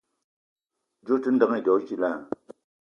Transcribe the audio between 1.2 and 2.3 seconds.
ndeng edo djila?